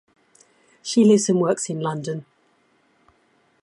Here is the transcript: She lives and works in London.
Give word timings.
She 0.81 1.03
lives 1.03 1.29
and 1.29 1.39
works 1.39 1.69
in 1.69 1.79
London. 1.79 2.25